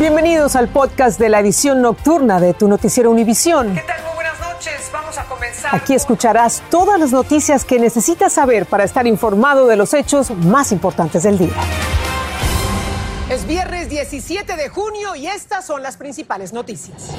Bienvenidos 0.00 0.56
al 0.56 0.68
podcast 0.68 1.20
de 1.20 1.28
la 1.28 1.40
edición 1.40 1.82
nocturna 1.82 2.40
de 2.40 2.54
tu 2.54 2.68
noticiero 2.68 3.10
Univisión. 3.10 3.74
¿Qué 3.74 3.82
tal? 3.82 4.02
Muy 4.02 4.14
buenas 4.14 4.40
noches. 4.40 4.90
Vamos 4.90 5.18
a 5.18 5.24
comenzar. 5.26 5.74
Aquí 5.74 5.92
escucharás 5.92 6.62
todas 6.70 6.98
las 6.98 7.12
noticias 7.12 7.66
que 7.66 7.78
necesitas 7.78 8.32
saber 8.32 8.64
para 8.64 8.84
estar 8.84 9.06
informado 9.06 9.66
de 9.66 9.76
los 9.76 9.92
hechos 9.92 10.30
más 10.30 10.72
importantes 10.72 11.24
del 11.24 11.36
día. 11.36 11.52
Es 13.28 13.46
viernes 13.46 13.90
17 13.90 14.56
de 14.56 14.70
junio 14.70 15.16
y 15.16 15.26
estas 15.26 15.66
son 15.66 15.82
las 15.82 15.98
principales 15.98 16.54
noticias. 16.54 17.10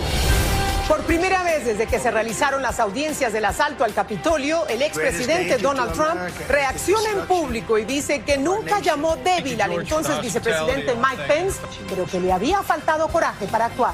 Por 0.88 1.02
primera 1.04 1.43
vez 1.43 1.66
desde 1.66 1.88
que 1.88 2.00
se 2.00 2.11
realizaron 2.11 2.61
las 2.61 2.79
audiencias 2.79 3.31
del 3.34 3.45
asalto 3.45 3.84
al 3.84 3.93
Capitolio, 3.93 4.68
el 4.68 4.81
expresidente 4.81 5.57
Donald 5.57 5.93
Trump 5.93 6.20
reacciona 6.50 7.11
en 7.11 7.27
público 7.27 7.77
y 7.77 7.86
dice 7.86 8.23
que 8.23 8.38
nunca 8.38 8.80
llamó 8.80 9.16
débil 9.17 9.62
al 9.62 9.71
entonces 9.73 10.20
vicepresidente 10.21 10.95
Mike 10.95 11.23
Pence, 11.27 11.59
pero 11.89 12.05
que 12.05 12.20
le 12.20 12.31
había 12.31 12.62
faltado 12.63 13.07
coraje 13.07 13.48
para 13.48 13.66
actuar. 13.66 13.94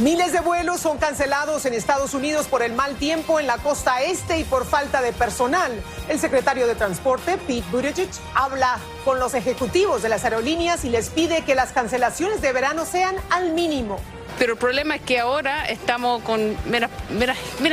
Miles 0.00 0.32
de 0.32 0.40
vuelos 0.40 0.80
son 0.80 0.96
cancelados 0.96 1.66
en 1.66 1.74
Estados 1.74 2.14
Unidos 2.14 2.46
por 2.46 2.62
el 2.62 2.72
mal 2.72 2.96
tiempo 2.96 3.38
en 3.38 3.46
la 3.46 3.58
costa 3.58 4.00
este 4.00 4.38
y 4.38 4.44
por 4.44 4.64
falta 4.64 5.02
de 5.02 5.12
personal. 5.12 5.70
El 6.08 6.18
secretario 6.18 6.66
de 6.66 6.74
Transporte, 6.74 7.36
Pete 7.36 7.66
Buttigieg, 7.70 8.08
habla 8.34 8.78
con 9.04 9.18
los 9.18 9.34
ejecutivos 9.34 10.00
de 10.02 10.08
las 10.08 10.24
aerolíneas 10.24 10.86
y 10.86 10.88
les 10.88 11.10
pide 11.10 11.44
que 11.44 11.54
las 11.54 11.72
cancelaciones 11.72 12.40
de 12.40 12.50
verano 12.52 12.86
sean 12.86 13.14
al 13.28 13.52
mínimo. 13.52 14.00
Pero 14.40 14.54
el 14.54 14.58
problema 14.58 14.94
es 14.94 15.02
que 15.02 15.18
ahora 15.18 15.66
estamos 15.66 16.22
con 16.22 16.56
menos, 16.64 16.90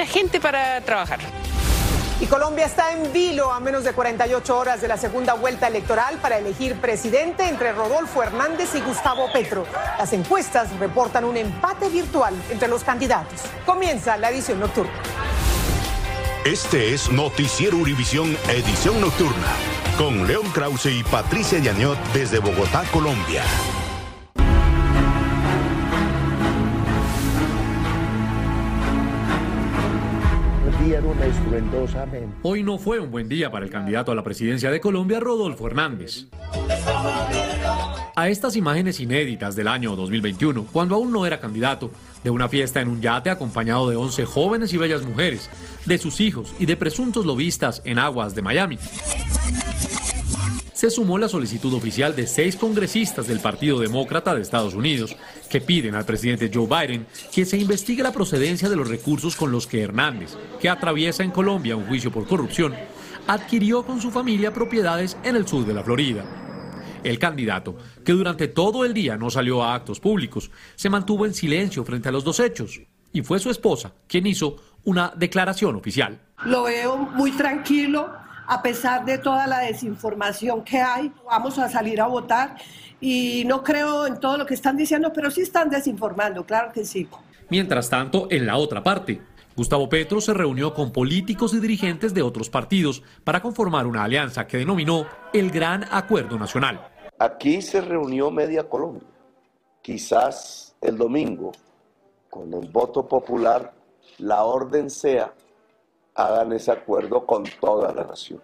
gente 0.09 0.41
para 0.41 0.81
trabajar. 0.81 1.17
Y 2.19 2.25
Colombia 2.25 2.65
está 2.65 2.91
en 2.91 3.13
vilo 3.13 3.53
a 3.53 3.61
menos 3.61 3.85
de 3.85 3.93
48 3.93 4.57
horas 4.57 4.81
de 4.81 4.89
la 4.89 4.97
segunda 4.97 5.33
vuelta 5.35 5.69
electoral 5.69 6.17
para 6.17 6.39
elegir 6.39 6.75
presidente 6.75 7.47
entre 7.47 7.71
Rodolfo 7.71 8.21
Hernández 8.21 8.75
y 8.75 8.81
Gustavo 8.81 9.31
Petro. 9.31 9.65
Las 9.97 10.11
encuestas 10.11 10.77
reportan 10.77 11.23
un 11.23 11.37
empate 11.37 11.87
virtual 11.87 12.33
entre 12.49 12.67
los 12.67 12.83
candidatos. 12.83 13.43
Comienza 13.65 14.17
la 14.17 14.29
edición 14.29 14.59
nocturna. 14.59 14.91
Este 16.43 16.93
es 16.93 17.09
Noticiero 17.09 17.77
Univisión 17.77 18.37
Edición 18.49 18.99
Nocturna 18.99 19.55
con 19.97 20.27
León 20.27 20.51
Krause 20.51 20.87
y 20.87 21.03
Patricia 21.05 21.59
Yañot 21.59 21.97
desde 22.11 22.39
Bogotá, 22.39 22.83
Colombia. 22.91 23.43
Hoy 32.43 32.63
no 32.63 32.77
fue 32.77 32.99
un 32.99 33.11
buen 33.11 33.27
día 33.27 33.51
para 33.51 33.65
el 33.65 33.71
candidato 33.71 34.11
a 34.11 34.15
la 34.15 34.23
presidencia 34.23 34.71
de 34.71 34.79
Colombia, 34.79 35.19
Rodolfo 35.19 35.67
Hernández. 35.67 36.27
A 38.15 38.29
estas 38.29 38.55
imágenes 38.55 38.99
inéditas 38.99 39.55
del 39.55 39.67
año 39.67 39.95
2021, 39.95 40.65
cuando 40.71 40.95
aún 40.95 41.11
no 41.11 41.25
era 41.25 41.39
candidato, 41.39 41.91
de 42.23 42.29
una 42.29 42.47
fiesta 42.47 42.81
en 42.81 42.87
un 42.87 43.01
yate 43.01 43.29
acompañado 43.29 43.89
de 43.89 43.95
11 43.97 44.25
jóvenes 44.25 44.73
y 44.73 44.77
bellas 44.77 45.03
mujeres, 45.03 45.49
de 45.85 45.97
sus 45.97 46.21
hijos 46.21 46.53
y 46.57 46.65
de 46.65 46.77
presuntos 46.77 47.25
lobistas 47.25 47.81
en 47.85 47.99
aguas 47.99 48.33
de 48.33 48.41
Miami 48.41 48.79
se 50.77 50.91
sumó 50.91 51.17
la 51.17 51.27
solicitud 51.27 51.73
oficial 51.73 52.15
de 52.15 52.27
seis 52.27 52.55
congresistas 52.55 53.25
del 53.25 53.39
Partido 53.39 53.79
Demócrata 53.79 54.35
de 54.35 54.43
Estados 54.43 54.75
Unidos, 54.75 55.17
que 55.49 55.59
piden 55.59 55.95
al 55.95 56.05
presidente 56.05 56.51
Joe 56.53 56.67
Biden 56.67 57.07
que 57.33 57.45
se 57.45 57.57
investigue 57.57 58.03
la 58.03 58.11
procedencia 58.11 58.69
de 58.69 58.75
los 58.75 58.87
recursos 58.87 59.35
con 59.35 59.51
los 59.51 59.65
que 59.65 59.81
Hernández, 59.81 60.37
que 60.59 60.69
atraviesa 60.69 61.23
en 61.23 61.31
Colombia 61.31 61.75
un 61.75 61.87
juicio 61.87 62.11
por 62.11 62.27
corrupción, 62.27 62.75
adquirió 63.25 63.87
con 63.87 63.99
su 63.99 64.11
familia 64.11 64.53
propiedades 64.53 65.17
en 65.23 65.35
el 65.35 65.47
sur 65.47 65.65
de 65.65 65.73
la 65.73 65.83
Florida. 65.83 66.23
El 67.03 67.17
candidato, 67.17 67.75
que 68.05 68.11
durante 68.11 68.47
todo 68.47 68.85
el 68.85 68.93
día 68.93 69.17
no 69.17 69.31
salió 69.31 69.63
a 69.63 69.73
actos 69.73 69.99
públicos, 69.99 70.51
se 70.75 70.91
mantuvo 70.91 71.25
en 71.25 71.33
silencio 71.33 71.83
frente 71.85 72.09
a 72.09 72.11
los 72.11 72.23
dos 72.23 72.39
hechos, 72.39 72.79
y 73.11 73.23
fue 73.23 73.39
su 73.39 73.49
esposa 73.49 73.93
quien 74.05 74.27
hizo 74.27 74.57
una 74.83 75.11
declaración 75.15 75.75
oficial. 75.75 76.19
Lo 76.45 76.65
veo 76.65 76.97
muy 76.97 77.31
tranquilo, 77.31 78.26
a 78.47 78.61
pesar 78.61 79.05
de 79.05 79.17
toda 79.17 79.45
la 79.45 79.59
desinformación 79.59 80.63
que 80.63 80.79
hay, 80.79 81.11
vamos 81.25 81.59
a 81.59 81.69
salir 81.69 81.99
a 82.01 82.07
votar 82.07 82.55
y 82.99 83.43
no 83.45 83.63
creo 83.63 84.07
en 84.07 84.19
todo 84.19 84.37
lo 84.37 84.45
que 84.45 84.53
están 84.53 84.77
diciendo, 84.77 85.11
pero 85.13 85.29
sí 85.29 85.41
están 85.41 85.69
desinformando, 85.69 86.45
claro 86.45 86.71
que 86.71 86.85
sí. 86.85 87.07
Mientras 87.49 87.89
tanto, 87.89 88.27
en 88.31 88.45
la 88.45 88.57
otra 88.57 88.81
parte, 88.81 89.21
Gustavo 89.55 89.89
Petro 89.89 90.21
se 90.21 90.33
reunió 90.33 90.73
con 90.73 90.91
políticos 90.91 91.53
y 91.53 91.59
dirigentes 91.59 92.13
de 92.13 92.21
otros 92.21 92.49
partidos 92.49 93.03
para 93.23 93.41
conformar 93.41 93.85
una 93.85 94.03
alianza 94.03 94.47
que 94.47 94.57
denominó 94.57 95.05
el 95.33 95.51
Gran 95.51 95.85
Acuerdo 95.91 96.37
Nacional. 96.37 96.87
Aquí 97.19 97.61
se 97.61 97.81
reunió 97.81 98.31
media 98.31 98.69
Colombia. 98.69 99.07
Quizás 99.81 100.75
el 100.79 100.97
domingo, 100.97 101.51
con 102.29 102.53
el 102.53 102.69
voto 102.69 103.07
popular, 103.07 103.73
la 104.19 104.43
orden 104.43 104.89
sea 104.89 105.33
hagan 106.17 106.51
ese 106.51 106.71
acuerdo 106.71 107.25
con 107.25 107.43
toda 107.61 107.93
la 107.93 108.03
nación. 108.03 108.41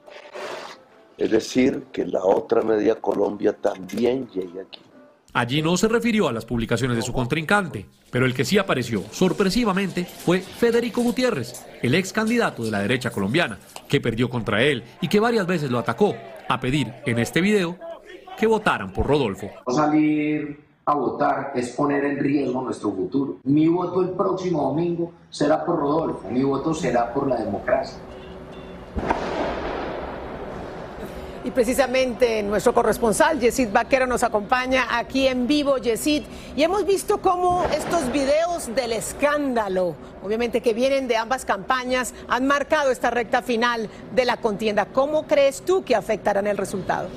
Es 1.18 1.32
decir, 1.32 1.86
que 1.92 2.06
la 2.06 2.24
otra 2.24 2.62
media 2.62 2.96
Colombia 2.96 3.54
también 3.54 4.28
llegue 4.30 4.62
aquí. 4.62 4.82
Allí 5.34 5.64
no 5.64 5.76
se 5.78 5.88
refirió 5.88 6.28
a 6.28 6.32
las 6.32 6.46
publicaciones 6.46 6.96
de 6.96 7.02
su 7.02 7.12
contrincante, 7.12 7.88
pero 8.12 8.28
el 8.28 8.36
que 8.36 8.46
sí 8.46 8.60
apareció 8.60 9.02
sorpresivamente 9.12 10.06
fue 10.06 10.42
Federico 10.42 11.02
Gutiérrez, 11.02 11.66
el 11.82 11.96
ex 11.96 12.14
candidato 12.14 12.64
de 12.64 12.70
la 12.70 12.82
derecha 12.82 13.10
colombiana, 13.10 13.58
que 13.90 14.00
perdió 14.00 14.30
contra 14.30 14.62
él 14.62 14.84
y 15.02 15.08
que 15.08 15.20
varias 15.20 15.48
veces 15.48 15.72
lo 15.72 15.80
atacó 15.80 16.16
a 16.48 16.60
pedir 16.60 16.94
en 17.08 17.18
este 17.18 17.42
video 17.42 17.78
que 18.38 18.46
votaran 18.46 18.94
por 18.94 19.08
Rodolfo. 19.08 19.50
salir 19.70 20.60
a 20.86 20.96
votar 20.96 21.52
es 21.56 21.70
poner 21.70 22.04
en 22.06 22.20
riesgo 22.20 22.62
nuestro 22.62 22.92
futuro. 22.92 23.38
Mi 23.44 23.68
voto 23.68 24.02
el 24.02 24.10
próximo 24.10 24.64
domingo 24.64 25.12
será 25.30 25.64
por 25.66 25.78
Rodolfo, 25.80 26.30
mi 26.30 26.44
voto 26.44 26.74
será 26.74 27.14
por 27.14 27.28
la 27.28 27.38
democracia. 27.38 27.98
Y 31.46 31.52
precisamente 31.52 32.42
nuestro 32.42 32.74
corresponsal, 32.74 33.38
Yesid 33.38 33.70
Vaquero, 33.70 34.08
nos 34.08 34.24
acompaña 34.24 34.86
aquí 34.98 35.28
en 35.28 35.46
vivo, 35.46 35.78
Yesid. 35.78 36.24
Y 36.56 36.64
hemos 36.64 36.86
visto 36.86 37.18
cómo 37.18 37.66
estos 37.66 38.10
videos 38.14 38.74
del 38.74 38.94
escándalo, 38.94 39.94
obviamente 40.24 40.62
que 40.62 40.74
vienen 40.74 41.10
de 41.10 41.18
ambas 41.18 41.44
campañas, 41.44 42.14
han 42.30 42.48
marcado 42.48 42.92
esta 42.92 43.10
recta 43.10 43.42
final 43.42 43.90
de 44.16 44.24
la 44.24 44.38
contienda. 44.38 44.86
¿Cómo 44.86 45.28
crees 45.28 45.64
tú 45.64 45.84
que 45.84 45.96
afectarán 45.96 46.48
el 46.48 46.56
resultado? 46.56 47.10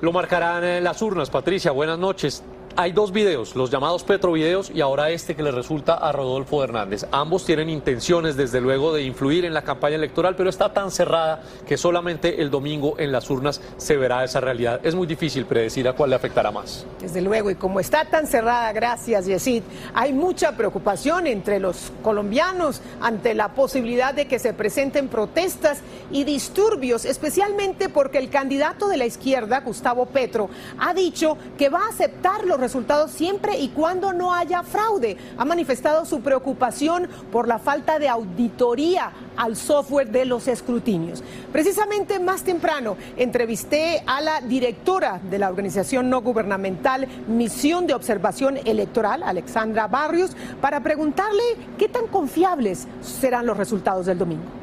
Lo 0.00 0.10
marcarán 0.10 0.64
en 0.64 0.82
las 0.82 1.00
urnas, 1.00 1.30
Patricia. 1.30 1.70
Buenas 1.70 2.00
noches. 2.00 2.42
Hay 2.78 2.92
dos 2.92 3.10
videos, 3.10 3.56
los 3.56 3.70
llamados 3.70 4.04
Petrovideos 4.04 4.70
y 4.70 4.82
ahora 4.82 5.08
este 5.08 5.34
que 5.34 5.42
le 5.42 5.50
resulta 5.50 5.94
a 5.94 6.12
Rodolfo 6.12 6.62
Hernández. 6.62 7.06
Ambos 7.10 7.46
tienen 7.46 7.70
intenciones, 7.70 8.36
desde 8.36 8.60
luego, 8.60 8.92
de 8.92 9.02
influir 9.02 9.46
en 9.46 9.54
la 9.54 9.62
campaña 9.62 9.96
electoral, 9.96 10.36
pero 10.36 10.50
está 10.50 10.74
tan 10.74 10.90
cerrada 10.90 11.40
que 11.66 11.78
solamente 11.78 12.42
el 12.42 12.50
domingo 12.50 12.96
en 12.98 13.12
las 13.12 13.30
urnas 13.30 13.62
se 13.78 13.96
verá 13.96 14.24
esa 14.24 14.42
realidad. 14.42 14.80
Es 14.82 14.94
muy 14.94 15.06
difícil 15.06 15.46
predecir 15.46 15.88
a 15.88 15.94
cuál 15.94 16.10
le 16.10 16.16
afectará 16.16 16.50
más. 16.50 16.84
Desde 17.00 17.22
luego, 17.22 17.50
y 17.50 17.54
como 17.54 17.80
está 17.80 18.04
tan 18.04 18.26
cerrada, 18.26 18.70
gracias, 18.74 19.24
Yesid, 19.24 19.62
hay 19.94 20.12
mucha 20.12 20.54
preocupación 20.54 21.26
entre 21.26 21.58
los 21.60 21.90
colombianos 22.02 22.82
ante 23.00 23.32
la 23.32 23.54
posibilidad 23.54 24.12
de 24.12 24.28
que 24.28 24.38
se 24.38 24.52
presenten 24.52 25.08
protestas 25.08 25.80
y 26.12 26.24
disturbios, 26.24 27.06
especialmente 27.06 27.88
porque 27.88 28.18
el 28.18 28.28
candidato 28.28 28.86
de 28.88 28.98
la 28.98 29.06
izquierda, 29.06 29.60
Gustavo 29.60 30.04
Petro, 30.04 30.50
ha 30.78 30.92
dicho 30.92 31.38
que 31.56 31.70
va 31.70 31.86
a 31.86 31.88
aceptar 31.88 32.44
los 32.44 32.65
resultados 32.66 33.12
siempre 33.12 33.56
y 33.60 33.68
cuando 33.68 34.12
no 34.12 34.34
haya 34.34 34.64
fraude. 34.64 35.16
Ha 35.38 35.44
manifestado 35.44 36.04
su 36.04 36.20
preocupación 36.20 37.08
por 37.30 37.46
la 37.46 37.60
falta 37.60 38.00
de 38.00 38.08
auditoría 38.08 39.12
al 39.36 39.54
software 39.54 40.10
de 40.10 40.24
los 40.24 40.48
escrutinios. 40.48 41.22
Precisamente 41.52 42.18
más 42.18 42.42
temprano 42.42 42.96
entrevisté 43.16 44.02
a 44.04 44.20
la 44.20 44.40
directora 44.40 45.20
de 45.30 45.38
la 45.38 45.48
organización 45.48 46.10
no 46.10 46.22
gubernamental 46.22 47.06
Misión 47.28 47.86
de 47.86 47.94
Observación 47.94 48.58
Electoral, 48.64 49.22
Alexandra 49.22 49.86
Barrios, 49.86 50.36
para 50.60 50.80
preguntarle 50.80 51.44
qué 51.78 51.88
tan 51.88 52.08
confiables 52.08 52.88
serán 53.00 53.46
los 53.46 53.56
resultados 53.56 54.06
del 54.06 54.18
domingo. 54.18 54.55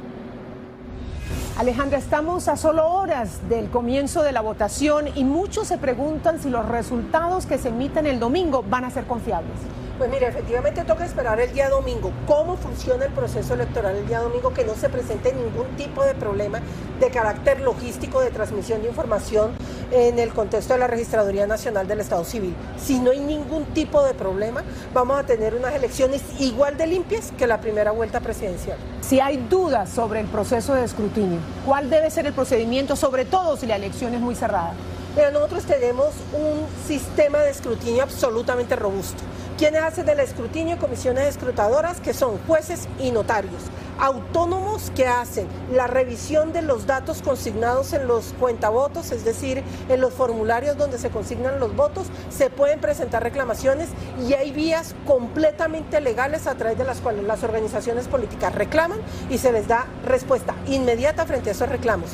Alejandra, 1.55 1.99
estamos 1.99 2.47
a 2.47 2.57
solo 2.57 2.89
horas 2.89 3.47
del 3.47 3.69
comienzo 3.69 4.23
de 4.23 4.31
la 4.31 4.41
votación 4.41 5.05
y 5.13 5.23
muchos 5.23 5.67
se 5.67 5.77
preguntan 5.77 6.39
si 6.39 6.49
los 6.49 6.67
resultados 6.67 7.45
que 7.45 7.59
se 7.59 7.69
emiten 7.69 8.07
el 8.07 8.19
domingo 8.19 8.65
van 8.67 8.85
a 8.85 8.89
ser 8.89 9.03
confiables. 9.03 9.59
Pues 9.97 10.09
mire, 10.09 10.27
efectivamente 10.27 10.83
toca 10.85 11.05
esperar 11.05 11.39
el 11.39 11.53
día 11.53 11.69
domingo. 11.69 12.11
¿Cómo 12.25 12.57
funciona 12.57 13.05
el 13.05 13.11
proceso 13.11 13.53
electoral 13.53 13.95
el 13.95 14.07
día 14.07 14.21
domingo? 14.21 14.51
Que 14.51 14.65
no 14.65 14.73
se 14.73 14.89
presente 14.89 15.31
ningún 15.33 15.67
tipo 15.77 16.03
de 16.03 16.15
problema 16.15 16.61
de 16.99 17.11
carácter 17.11 17.61
logístico 17.61 18.19
de 18.19 18.31
transmisión 18.31 18.81
de 18.81 18.87
información 18.87 19.51
en 19.91 20.17
el 20.17 20.33
contexto 20.33 20.73
de 20.73 20.79
la 20.79 20.87
Registraduría 20.87 21.45
Nacional 21.45 21.87
del 21.87 21.99
Estado 21.99 22.25
Civil. 22.25 22.55
Si 22.75 22.99
no 22.99 23.11
hay 23.11 23.19
ningún 23.19 23.65
tipo 23.65 24.03
de 24.03 24.15
problema, 24.15 24.63
vamos 24.95 25.19
a 25.19 25.23
tener 25.27 25.53
unas 25.53 25.75
elecciones 25.75 26.23
igual 26.39 26.75
de 26.75 26.87
limpias 26.87 27.31
que 27.37 27.45
la 27.45 27.61
primera 27.61 27.91
vuelta 27.91 28.19
presidencial. 28.19 28.79
Si 29.01 29.19
hay 29.19 29.37
dudas 29.47 29.89
sobre 29.91 30.21
el 30.21 30.27
proceso 30.27 30.73
de 30.73 30.85
escrutinio, 30.85 31.37
¿cuál 31.67 31.91
debe 31.91 32.09
ser 32.09 32.25
el 32.25 32.33
procedimiento, 32.33 32.95
sobre 32.95 33.25
todo 33.25 33.57
si 33.57 33.67
la 33.67 33.75
elección 33.75 34.15
es 34.15 34.21
muy 34.21 34.33
cerrada? 34.33 34.73
Mira, 35.15 35.29
nosotros 35.29 35.63
tenemos 35.65 36.09
un 36.33 36.65
sistema 36.87 37.37
de 37.39 37.51
escrutinio 37.51 38.01
absolutamente 38.01 38.75
robusto. 38.75 39.23
¿Quiénes 39.57 39.83
hacen 39.83 40.05
del 40.05 40.19
escrutinio? 40.19 40.79
Comisiones 40.79 41.27
escrutadoras 41.27 42.01
que 42.01 42.13
son 42.13 42.39
jueces 42.47 42.87
y 42.99 43.11
notarios 43.11 43.61
autónomos 43.99 44.91
que 44.95 45.07
hacen 45.07 45.47
la 45.71 45.87
revisión 45.87 46.51
de 46.51 46.61
los 46.61 46.87
datos 46.87 47.21
consignados 47.21 47.93
en 47.93 48.07
los 48.07 48.33
cuentavotos, 48.39 49.11
es 49.11 49.23
decir, 49.23 49.63
en 49.87 50.01
los 50.01 50.13
formularios 50.13 50.77
donde 50.77 50.97
se 50.97 51.09
consignan 51.09 51.59
los 51.59 51.75
votos, 51.75 52.07
se 52.29 52.49
pueden 52.49 52.79
presentar 52.79 53.23
reclamaciones 53.23 53.89
y 54.27 54.33
hay 54.33 54.51
vías 54.51 54.95
completamente 55.05 56.01
legales 56.01 56.47
a 56.47 56.55
través 56.55 56.77
de 56.77 56.83
las 56.85 57.01
cuales 57.01 57.23
las 57.23 57.43
organizaciones 57.43 58.07
políticas 58.07 58.55
reclaman 58.55 58.99
y 59.29 59.37
se 59.37 59.51
les 59.51 59.67
da 59.67 59.85
respuesta 60.05 60.55
inmediata 60.67 61.25
frente 61.25 61.49
a 61.49 61.53
esos 61.53 61.69
reclamos. 61.69 62.11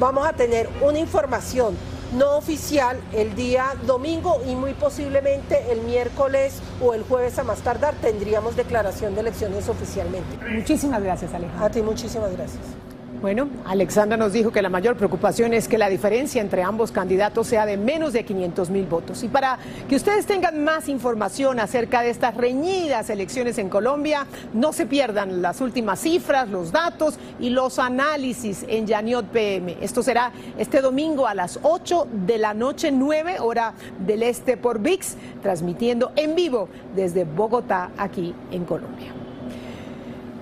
Vamos 0.00 0.26
a 0.26 0.32
tener 0.32 0.68
una 0.80 0.98
información 0.98 1.76
no 2.12 2.36
oficial 2.36 2.98
el 3.12 3.34
día 3.34 3.74
domingo 3.86 4.42
y 4.46 4.54
muy 4.54 4.74
posiblemente 4.74 5.70
el 5.70 5.82
miércoles 5.82 6.60
o 6.82 6.94
el 6.94 7.02
jueves 7.02 7.38
a 7.38 7.44
más 7.44 7.60
tardar 7.60 7.94
tendríamos 7.96 8.56
declaración 8.56 9.14
de 9.14 9.20
elecciones 9.20 9.68
oficialmente. 9.68 10.38
Muchísimas 10.48 11.02
gracias, 11.02 11.34
Alejandra. 11.34 11.66
A 11.66 11.70
ti 11.70 11.82
muchísimas 11.82 12.32
gracias. 12.32 12.87
Bueno, 13.20 13.48
Alexandra 13.64 14.16
nos 14.16 14.32
dijo 14.32 14.52
que 14.52 14.62
la 14.62 14.68
mayor 14.68 14.96
preocupación 14.96 15.52
es 15.52 15.66
que 15.66 15.76
la 15.76 15.88
diferencia 15.88 16.40
entre 16.40 16.62
ambos 16.62 16.92
candidatos 16.92 17.48
sea 17.48 17.66
de 17.66 17.76
menos 17.76 18.12
de 18.12 18.24
500 18.24 18.70
mil 18.70 18.86
votos. 18.86 19.24
Y 19.24 19.28
para 19.28 19.58
que 19.88 19.96
ustedes 19.96 20.24
tengan 20.24 20.62
más 20.62 20.88
información 20.88 21.58
acerca 21.58 22.02
de 22.02 22.10
estas 22.10 22.36
reñidas 22.36 23.10
elecciones 23.10 23.58
en 23.58 23.70
Colombia, 23.70 24.24
no 24.52 24.72
se 24.72 24.86
pierdan 24.86 25.42
las 25.42 25.60
últimas 25.60 25.98
cifras, 25.98 26.48
los 26.48 26.70
datos 26.70 27.18
y 27.40 27.50
los 27.50 27.80
análisis 27.80 28.64
en 28.68 28.86
Yaniot 28.86 29.26
PM. 29.26 29.78
Esto 29.80 30.04
será 30.04 30.30
este 30.56 30.80
domingo 30.80 31.26
a 31.26 31.34
las 31.34 31.58
8 31.62 32.06
de 32.24 32.38
la 32.38 32.54
noche, 32.54 32.92
9 32.92 33.40
hora 33.40 33.74
del 34.06 34.22
este 34.22 34.56
por 34.56 34.78
VIX, 34.78 35.16
transmitiendo 35.42 36.12
en 36.14 36.36
vivo 36.36 36.68
desde 36.94 37.24
Bogotá, 37.24 37.90
aquí 37.98 38.32
en 38.52 38.64
Colombia. 38.64 39.17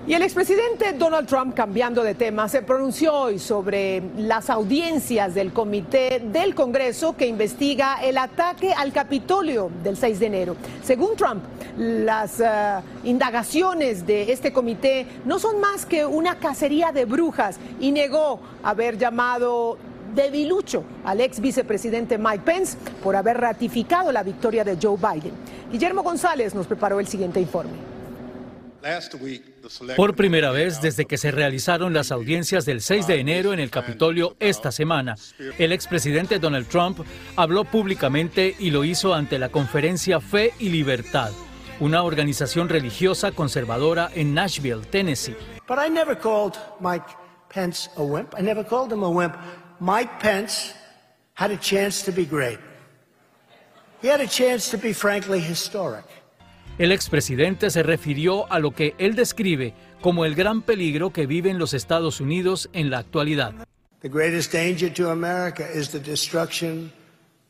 Y 0.07 0.13
el 0.13 0.21
expresidente 0.21 0.93
Donald 0.93 1.27
Trump, 1.27 1.53
cambiando 1.53 2.01
de 2.01 2.15
tema, 2.15 2.47
se 2.47 2.61
pronunció 2.61 3.13
hoy 3.13 3.39
sobre 3.39 4.01
las 4.15 4.49
audiencias 4.49 5.35
del 5.35 5.51
Comité 5.51 6.21
del 6.23 6.55
Congreso 6.55 7.17
que 7.17 7.27
investiga 7.27 7.97
el 8.01 8.17
ataque 8.17 8.71
al 8.71 8.93
Capitolio 8.93 9.69
del 9.83 9.97
6 9.97 10.19
de 10.21 10.25
enero. 10.25 10.55
Según 10.81 11.17
Trump, 11.17 11.43
las 11.77 12.39
uh, 12.39 12.81
indagaciones 13.03 14.07
de 14.07 14.31
este 14.31 14.53
comité 14.53 15.05
no 15.25 15.39
son 15.39 15.59
más 15.59 15.85
que 15.85 16.05
una 16.05 16.35
cacería 16.35 16.93
de 16.93 17.03
brujas 17.03 17.59
y 17.81 17.91
negó 17.91 18.39
haber 18.63 18.97
llamado 18.97 19.77
debilucho 20.15 20.85
al 21.03 21.19
ex 21.19 21.41
vicepresidente 21.41 22.17
Mike 22.17 22.43
Pence 22.45 22.77
por 23.03 23.17
haber 23.17 23.41
ratificado 23.41 24.13
la 24.13 24.23
victoria 24.23 24.63
de 24.63 24.77
Joe 24.81 24.95
Biden. 24.95 25.33
Guillermo 25.69 26.01
González 26.01 26.55
nos 26.55 26.65
preparó 26.65 27.01
el 27.01 27.07
siguiente 27.09 27.41
informe. 27.41 27.96
Por 29.95 30.15
primera 30.15 30.51
vez 30.51 30.81
desde 30.81 31.05
que 31.05 31.17
se 31.17 31.31
realizaron 31.31 31.93
las 31.93 32.11
audiencias 32.11 32.65
del 32.65 32.81
6 32.81 33.07
de 33.07 33.19
enero 33.19 33.53
en 33.53 33.59
el 33.59 33.69
Capitolio 33.69 34.35
esta 34.39 34.71
semana, 34.71 35.15
el 35.57 35.71
expresidente 35.71 36.39
Donald 36.39 36.67
Trump 36.67 36.99
habló 37.35 37.65
públicamente 37.65 38.55
y 38.57 38.69
lo 38.69 38.83
hizo 38.83 39.13
ante 39.13 39.39
la 39.39 39.49
conferencia 39.49 40.21
Fe 40.21 40.53
y 40.59 40.69
Libertad, 40.69 41.31
una 41.79 42.03
organización 42.03 42.69
religiosa 42.69 43.31
conservadora 43.31 44.09
en 44.15 44.33
Nashville, 44.33 44.85
Tennessee. 44.85 45.35
But 45.67 45.79
I 45.79 45.89
never 45.89 46.17
called 46.17 46.57
Mike 46.79 47.05
Pence 47.49 47.89
a 47.97 48.03
wimp. 48.03 48.33
I 48.37 48.41
never 48.41 48.63
called 48.63 48.91
him 48.91 49.03
a 49.03 49.09
wimp. 49.09 49.35
Mike 49.79 50.19
Pence 50.19 50.73
had 51.33 51.51
a 51.51 51.57
chance 51.57 52.03
to 52.03 52.11
be 52.11 52.25
great. 52.25 52.59
He 54.01 54.07
had 54.07 54.21
a 54.21 54.27
chance 54.27 54.69
to 54.71 54.77
be 54.77 54.93
frankly 54.93 55.39
historic. 55.39 56.05
El 56.77 56.91
expresidente 56.91 57.71
se 57.71 57.81
refirió 57.81 58.51
a 58.51 58.59
lo 58.59 58.71
que 58.71 58.93
él 58.99 59.15
describe 59.15 59.73
como 59.99 60.25
el 60.25 60.35
gran 60.35 60.61
peligro 60.61 61.11
que 61.11 61.25
viven 61.25 61.57
los 61.57 61.73
Estados 61.73 62.21
Unidos 62.21 62.69
en 62.71 62.91
la 62.91 62.99
actualidad. 62.99 63.53
The 64.01 64.09
greatest 64.09 64.53
danger 64.53 64.93
to 64.93 65.09
America 65.09 65.65
is 65.67 65.89
the 65.89 65.99
destruction 65.99 66.91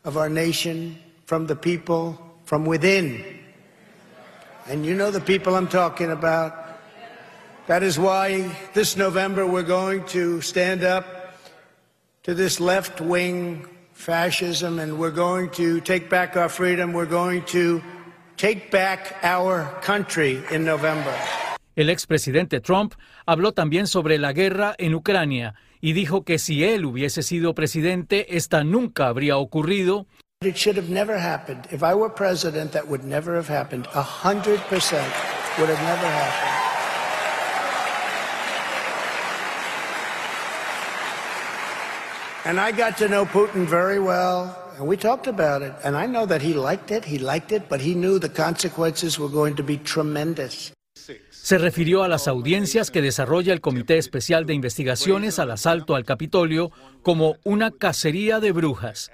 of 0.05 0.15
our 0.15 0.29
nation 0.29 0.97
from 1.25 1.45
the 1.45 1.55
people 1.55 2.17
from 2.45 2.65
within. 2.65 3.21
And 4.69 4.85
you 4.85 4.95
know 4.95 5.11
the 5.11 5.19
people 5.19 5.55
I'm 5.55 5.67
talking 5.67 6.09
about. 6.09 6.53
That 7.67 7.83
is 7.83 7.99
why 7.99 8.49
this 8.73 8.95
November 8.95 9.45
we're 9.45 9.67
going 9.67 10.05
to 10.05 10.39
stand 10.39 10.85
up 10.85 11.05
to 12.23 12.33
this 12.33 12.61
left 12.61 13.01
wing 13.01 13.67
fascism 13.91 14.79
and 14.79 14.97
we're 14.97 15.11
going 15.11 15.49
to 15.49 15.81
take 15.81 16.09
back 16.09 16.37
our 16.37 16.47
freedom. 16.47 16.93
We're 16.93 17.05
going 17.05 17.43
to 17.47 17.81
take 18.37 18.69
back 18.71 19.17
our 19.23 19.67
country 19.81 20.43
in 20.51 20.63
November. 20.63 21.13
El 21.75 21.89
expresidente 21.89 22.61
Trump 22.61 22.93
habló 23.25 23.51
también 23.51 23.87
sobre 23.87 24.17
la 24.17 24.31
guerra 24.33 24.73
en 24.77 24.95
Ucrania 24.95 25.53
y 25.81 25.93
dijo 25.93 26.23
que 26.23 26.39
si 26.39 26.63
él 26.63 26.85
hubiese 26.85 27.21
sido 27.21 27.53
presidente, 27.53 28.37
esta 28.37 28.63
nunca 28.63 29.07
habría 29.07 29.37
ocurrido. 29.37 30.07
It 30.41 30.55
should 30.55 30.77
have 30.77 30.89
never 30.89 31.17
happened. 31.17 31.65
If 31.71 31.81
I 31.81 31.93
were 31.95 32.13
president, 32.13 32.71
that 32.71 32.87
would 32.87 33.03
never 33.03 33.35
have 33.35 33.47
happened. 33.47 33.87
A 33.93 34.03
hundred 34.03 34.59
percent 34.69 35.07
would 35.57 35.69
have 35.69 35.81
never 35.83 36.07
happened. 36.07 36.53
And 42.45 42.59
I 42.59 42.71
got 42.71 42.97
to 42.99 43.07
know 43.07 43.25
Putin 43.25 43.65
very 43.65 43.99
well. 43.99 44.66
And 44.77 44.87
we 44.87 44.95
talked 44.95 45.27
about 45.27 45.63
it. 45.63 45.73
And 45.83 45.95
I 45.95 46.05
know 46.05 46.27
that 46.27 46.41
he 46.41 46.53
liked 46.53 46.91
it. 46.91 47.03
He 47.03 47.17
liked 47.17 47.51
it, 47.51 47.63
but 47.67 47.81
he 47.81 47.95
knew 47.95 48.19
the 48.19 48.29
consequences 48.29 49.17
were 49.17 49.29
going 49.29 49.55
to 49.55 49.63
be 49.63 49.77
tremendous. 49.77 50.71
Se 51.31 51.57
refirió 51.57 52.03
a 52.03 52.07
las 52.07 52.27
audiencias 52.27 52.91
que 52.91 53.01
desarrolla 53.01 53.53
el 53.53 53.61
Comité 53.61 53.97
Especial 53.97 54.45
de 54.45 54.53
Investigaciones 54.53 55.39
al 55.39 55.51
asalto 55.51 55.95
al 55.95 56.03
Capitolio 56.03 56.71
como 57.01 57.37
una 57.45 57.71
cacería 57.71 58.39
de 58.39 58.51
brujas. 58.51 59.11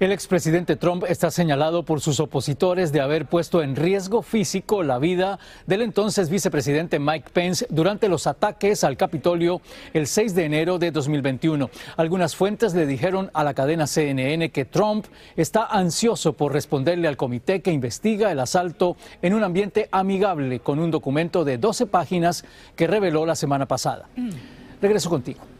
El 0.00 0.12
expresidente 0.12 0.76
Trump 0.76 1.04
está 1.06 1.30
señalado 1.30 1.82
por 1.82 2.00
sus 2.00 2.20
opositores 2.20 2.90
de 2.90 3.02
haber 3.02 3.26
puesto 3.26 3.62
en 3.62 3.76
riesgo 3.76 4.22
físico 4.22 4.82
la 4.82 4.98
vida 4.98 5.38
del 5.66 5.82
entonces 5.82 6.30
vicepresidente 6.30 6.98
Mike 6.98 7.28
Pence 7.34 7.66
durante 7.68 8.08
los 8.08 8.26
ataques 8.26 8.82
al 8.82 8.96
Capitolio 8.96 9.60
el 9.92 10.06
6 10.06 10.34
de 10.34 10.46
enero 10.46 10.78
de 10.78 10.90
2021. 10.90 11.68
Algunas 11.98 12.34
fuentes 12.34 12.72
le 12.72 12.86
dijeron 12.86 13.30
a 13.34 13.44
la 13.44 13.52
cadena 13.52 13.86
CNN 13.86 14.48
que 14.48 14.64
Trump 14.64 15.04
está 15.36 15.66
ansioso 15.66 16.32
por 16.32 16.54
responderle 16.54 17.06
al 17.06 17.18
comité 17.18 17.60
que 17.60 17.70
investiga 17.70 18.32
el 18.32 18.40
asalto 18.40 18.96
en 19.20 19.34
un 19.34 19.44
ambiente 19.44 19.90
amigable 19.92 20.60
con 20.60 20.78
un 20.78 20.90
documento 20.90 21.44
de 21.44 21.58
12 21.58 21.84
páginas 21.84 22.46
que 22.74 22.86
reveló 22.86 23.26
la 23.26 23.34
semana 23.34 23.66
pasada. 23.66 24.08
Regreso 24.80 25.10
contigo. 25.10 25.59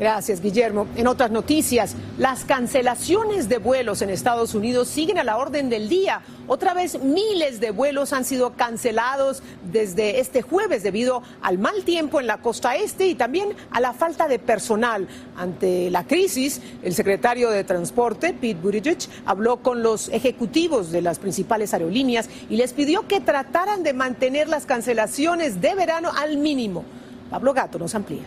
Gracias, 0.00 0.40
Guillermo. 0.40 0.86
En 0.96 1.06
otras 1.06 1.30
noticias, 1.30 1.94
las 2.16 2.46
cancelaciones 2.46 3.50
de 3.50 3.58
vuelos 3.58 4.00
en 4.00 4.08
Estados 4.08 4.54
Unidos 4.54 4.88
siguen 4.88 5.18
a 5.18 5.24
la 5.24 5.36
orden 5.36 5.68
del 5.68 5.90
día. 5.90 6.22
Otra 6.46 6.72
vez, 6.72 7.02
miles 7.02 7.60
de 7.60 7.70
vuelos 7.70 8.14
han 8.14 8.24
sido 8.24 8.54
cancelados 8.54 9.42
desde 9.70 10.20
este 10.20 10.40
jueves 10.40 10.82
debido 10.82 11.22
al 11.42 11.58
mal 11.58 11.84
tiempo 11.84 12.18
en 12.18 12.26
la 12.26 12.38
costa 12.38 12.76
este 12.76 13.08
y 13.08 13.14
también 13.14 13.50
a 13.70 13.78
la 13.78 13.92
falta 13.92 14.26
de 14.26 14.38
personal. 14.38 15.06
Ante 15.36 15.90
la 15.90 16.06
crisis, 16.06 16.62
el 16.82 16.94
secretario 16.94 17.50
de 17.50 17.62
Transporte, 17.62 18.32
Pete 18.32 18.58
Buttigieg, 18.58 19.00
habló 19.26 19.58
con 19.58 19.82
los 19.82 20.08
ejecutivos 20.08 20.92
de 20.92 21.02
las 21.02 21.18
principales 21.18 21.74
aerolíneas 21.74 22.30
y 22.48 22.56
les 22.56 22.72
pidió 22.72 23.06
que 23.06 23.20
trataran 23.20 23.82
de 23.82 23.92
mantener 23.92 24.48
las 24.48 24.64
cancelaciones 24.64 25.60
de 25.60 25.74
verano 25.74 26.10
al 26.16 26.38
mínimo. 26.38 26.84
Pablo 27.28 27.52
Gato 27.52 27.78
nos 27.78 27.94
amplía. 27.94 28.24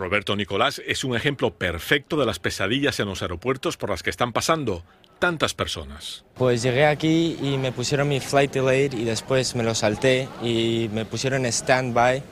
Roberto 0.00 0.34
Nicolás 0.34 0.80
es 0.86 1.04
un 1.04 1.14
ejemplo 1.14 1.50
perfecto 1.52 2.16
de 2.16 2.24
las 2.24 2.38
pesadillas 2.38 2.98
en 3.00 3.06
los 3.06 3.20
aeropuertos 3.20 3.76
por 3.76 3.90
las 3.90 4.02
que 4.02 4.08
están 4.08 4.32
pasando 4.32 4.82
tantas 5.18 5.52
personas. 5.52 6.24
Pues 6.36 6.62
llegué 6.62 6.86
aquí 6.86 7.36
y 7.42 7.58
me 7.58 7.70
pusieron 7.70 8.08
mi 8.08 8.18
flight 8.18 8.50
delayed 8.50 8.94
y 8.94 9.04
después 9.04 9.54
me 9.54 9.62
lo 9.62 9.74
salté 9.74 10.26
y 10.42 10.88
me 10.94 11.04
pusieron 11.04 11.44
stand-by. 11.44 12.22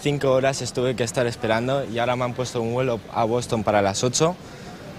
Cinco 0.00 0.30
horas 0.30 0.62
estuve 0.62 0.94
que 0.94 1.02
estar 1.02 1.26
esperando 1.26 1.84
y 1.84 1.98
ahora 1.98 2.14
me 2.14 2.22
han 2.22 2.34
puesto 2.34 2.62
un 2.62 2.72
vuelo 2.72 3.00
a 3.12 3.24
Boston 3.24 3.64
para 3.64 3.82
las 3.82 4.04
8 4.04 4.36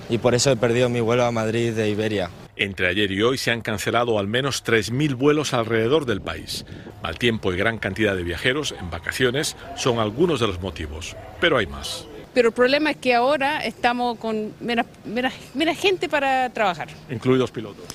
y 0.10 0.18
por 0.18 0.36
eso 0.36 0.52
he 0.52 0.58
perdido 0.58 0.90
mi 0.90 1.00
vuelo 1.00 1.24
a 1.24 1.32
Madrid 1.32 1.72
de 1.72 1.90
Iberia. 1.90 2.30
Entre 2.60 2.88
ayer 2.88 3.10
y 3.14 3.22
hoy 3.22 3.38
se 3.38 3.52
han 3.52 3.62
cancelado 3.62 4.20
al 4.20 4.28
menos 4.28 4.66
3.000 4.66 5.16
vuelos 5.16 5.54
alrededor 5.54 6.06
del 6.06 6.20
país. 6.20 6.66
Mal 7.02 7.18
tiempo 7.18 7.54
y 7.54 7.58
gran 7.58 7.78
cantidad 7.78 8.18
de 8.18 8.24
viajeros 8.24 8.76
en 8.78 8.90
vacaciones 8.90 9.56
son 9.78 9.98
algunos 9.98 10.42
de 10.42 10.48
los 10.48 10.60
motivos, 10.60 11.16
pero 11.40 11.58
hay 11.58 11.68
más. 11.68 12.06
Pero 12.34 12.50
el 12.50 12.54
problema 12.54 12.92
es 12.92 12.98
que 12.98 13.16
ahora 13.16 13.64
estamos 13.66 14.18
con 14.20 14.54
menos, 14.60 14.86
menos, 15.06 15.32
menos 15.54 15.78
gente 15.78 16.10
para 16.10 16.50
trabajar. 16.50 16.90
Incluidos 17.10 17.50
pilotos. 17.50 17.86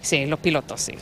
Sí, 0.00 0.26
los 0.26 0.38
pilotos, 0.38 0.80
sí. 0.80 0.92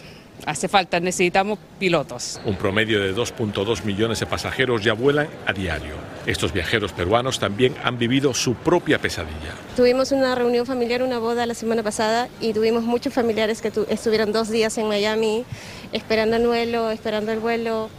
Hace 0.47 0.69
falta, 0.69 1.01
necesitamos 1.01 1.59
pilotos. 1.79 2.41
Un 2.45 2.57
promedio 2.57 3.01
de 3.01 3.15
2.2 3.15 3.85
millones 3.85 4.21
de 4.21 4.27
pasajeros 4.27 4.83
ya 4.83 4.93
vuelan 4.93 5.29
a 5.47 5.53
diario. 5.53 5.95
Estos 6.27 6.53
viajeros 6.53 6.93
peruanos 6.93 7.39
también 7.39 7.75
han 7.83 7.99
vivido 7.99 8.33
su 8.35 8.55
propia 8.55 8.99
pesadilla. 8.99 9.55
Tuvimos 9.77 10.13
una 10.13 10.35
reunión 10.35 10.67
familiar, 10.67 11.03
una 11.03 11.19
boda 11.19 11.47
la 11.47 11.55
semana 11.55 11.83
pasada 11.83 12.29
y 12.41 12.53
tuvimos 12.53 12.85
muchos 12.85 13.13
familiares 13.13 13.61
que 13.61 13.73
estuvieron 13.89 14.33
dos 14.33 14.49
días 14.49 14.79
en 14.79 14.89
Miami 14.89 15.45
esperando 15.93 16.37
el 16.37 16.47
vuelo, 16.47 16.91
esperando 16.91 17.33
el 17.33 17.41
vuelo. 17.41 17.91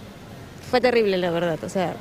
Fue 0.70 0.82
terrible, 0.82 1.18
la 1.18 1.32
verdad. 1.32 1.60
O 1.64 1.70
sea, 1.70 1.96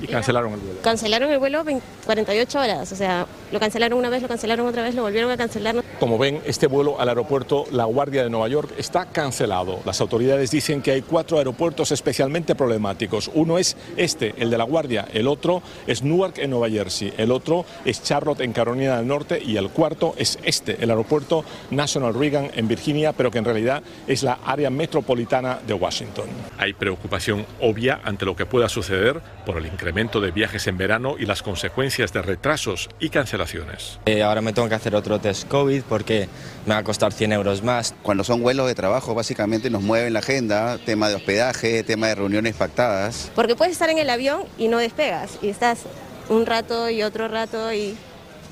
y 0.00 0.06
cancelaron 0.06 0.52
el 0.52 0.60
vuelo. 0.60 0.80
Cancelaron 0.82 1.30
el 1.30 1.38
vuelo 1.38 1.64
48 2.06 2.58
horas, 2.58 2.92
o 2.92 2.96
sea, 2.96 3.26
lo 3.50 3.60
cancelaron 3.60 3.98
una 3.98 4.08
vez, 4.08 4.22
lo 4.22 4.28
cancelaron 4.28 4.66
otra 4.66 4.82
vez, 4.82 4.94
lo 4.94 5.02
volvieron 5.02 5.30
a 5.30 5.36
cancelar. 5.36 5.76
Como 6.00 6.18
ven, 6.18 6.40
este 6.46 6.66
vuelo 6.66 7.00
al 7.00 7.08
aeropuerto 7.08 7.64
La 7.70 7.84
Guardia 7.84 8.24
de 8.24 8.30
Nueva 8.30 8.48
York 8.48 8.72
está 8.78 9.06
cancelado. 9.06 9.80
Las 9.84 10.00
autoridades 10.00 10.50
dicen 10.50 10.82
que 10.82 10.92
hay 10.92 11.02
cuatro 11.02 11.38
aeropuertos 11.38 11.92
especialmente 11.92 12.54
problemáticos. 12.54 13.30
Uno 13.34 13.58
es 13.58 13.76
este, 13.96 14.34
el 14.38 14.50
de 14.50 14.58
La 14.58 14.64
Guardia, 14.64 15.06
el 15.12 15.28
otro 15.28 15.62
es 15.86 16.02
Newark 16.02 16.38
en 16.38 16.50
Nueva 16.50 16.68
Jersey, 16.68 17.12
el 17.16 17.30
otro 17.30 17.64
es 17.84 18.02
Charlotte 18.02 18.40
en 18.40 18.52
Carolina 18.52 18.96
del 18.96 19.06
Norte 19.06 19.40
y 19.44 19.56
el 19.56 19.70
cuarto 19.70 20.14
es 20.16 20.38
este, 20.42 20.82
el 20.82 20.90
aeropuerto 20.90 21.44
National 21.70 22.14
Reagan 22.14 22.50
en 22.54 22.68
Virginia, 22.68 23.12
pero 23.12 23.30
que 23.30 23.38
en 23.38 23.44
realidad 23.44 23.82
es 24.06 24.22
la 24.22 24.38
área 24.44 24.70
metropolitana 24.70 25.60
de 25.66 25.74
Washington. 25.74 26.26
Hay 26.58 26.72
preocupación 26.72 27.44
obvia 27.60 28.00
ante 28.04 28.24
lo 28.24 28.36
que 28.36 28.46
pueda 28.46 28.68
suceder 28.68 29.20
por 29.44 29.56
el 29.56 29.66
incremento 29.82 30.20
de 30.20 30.30
viajes 30.30 30.68
en 30.68 30.78
verano 30.78 31.16
y 31.18 31.26
las 31.26 31.42
consecuencias 31.42 32.12
de 32.12 32.22
retrasos 32.22 32.88
y 33.00 33.08
cancelaciones. 33.08 33.98
Eh, 34.06 34.22
ahora 34.22 34.40
me 34.40 34.52
tengo 34.52 34.68
que 34.68 34.76
hacer 34.76 34.94
otro 34.94 35.18
test 35.18 35.48
COVID 35.48 35.82
porque 35.88 36.28
me 36.66 36.74
va 36.74 36.78
a 36.78 36.84
costar 36.84 37.12
100 37.12 37.32
euros 37.32 37.64
más. 37.64 37.92
Cuando 38.04 38.22
son 38.22 38.42
vuelos 38.42 38.68
de 38.68 38.76
trabajo, 38.76 39.12
básicamente 39.12 39.70
nos 39.70 39.82
mueven 39.82 40.12
la 40.12 40.20
agenda, 40.20 40.78
tema 40.78 41.08
de 41.08 41.16
hospedaje, 41.16 41.82
tema 41.82 42.06
de 42.06 42.14
reuniones 42.14 42.54
pactadas. 42.54 43.32
Porque 43.34 43.56
puedes 43.56 43.72
estar 43.72 43.90
en 43.90 43.98
el 43.98 44.08
avión 44.08 44.44
y 44.56 44.68
no 44.68 44.78
despegas, 44.78 45.40
y 45.42 45.48
estás 45.48 45.80
un 46.28 46.46
rato 46.46 46.88
y 46.88 47.02
otro 47.02 47.26
rato 47.26 47.72
y 47.72 47.96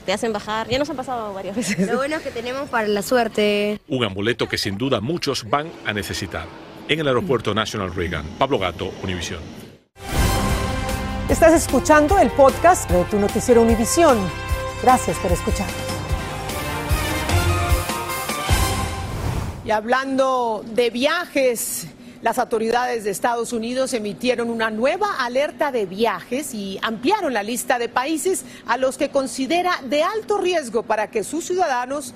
te 0.07 0.13
hacen 0.13 0.33
bajar. 0.33 0.69
Ya 0.69 0.81
nos 0.81 0.91
han 0.91 0.97
pasado 0.97 1.33
varias 1.33 1.55
veces. 1.55 1.87
Lo 1.87 1.99
bueno 1.99 2.17
es 2.17 2.23
que 2.23 2.33
tenemos 2.33 2.69
para 2.69 2.89
la 2.89 3.03
suerte. 3.03 3.81
Un 3.87 4.05
amuleto 4.05 4.49
que 4.49 4.59
sin 4.59 4.77
duda 4.77 5.01
muchos 5.01 5.49
van 5.49 5.71
a 5.87 5.93
necesitar. 5.93 6.47
En 6.89 6.99
el 6.99 7.07
aeropuerto 7.07 7.55
National 7.55 7.95
Reagan, 7.95 8.25
Pablo 8.37 8.59
Gato, 8.59 8.93
Univisión. 9.05 9.60
Estás 11.31 11.53
escuchando 11.53 12.19
el 12.19 12.29
podcast 12.33 12.91
de 12.91 13.05
tu 13.05 13.17
noticiero 13.17 13.63
Univisión. 13.63 14.19
Gracias 14.83 15.17
por 15.19 15.31
escucharnos. 15.31 15.77
Y 19.65 19.71
hablando 19.71 20.65
de 20.75 20.91
viajes, 20.91 21.87
las 22.21 22.41
autoridades 22.41 23.05
de 23.05 23.11
Estados 23.11 23.53
Unidos 23.53 23.95
emitieron 23.95 24.51
una 24.51 24.71
nueva 24.71 25.25
alerta 25.25 25.71
de 25.71 25.87
viajes 25.87 26.53
y 26.53 26.81
ampliaron 26.83 27.33
la 27.33 27.45
lista 27.45 27.79
de 27.79 27.89
países 27.89 28.45
a 28.67 28.77
los 28.77 28.99
que 28.99 29.11
considera 29.11 29.79
de 29.85 30.03
alto 30.03 30.37
riesgo 30.37 30.83
para 30.83 31.13
que 31.13 31.23
sus 31.23 31.45
ciudadanos 31.45 32.13